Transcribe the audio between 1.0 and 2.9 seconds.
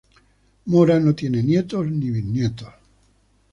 tiene nietos ni bisnietos.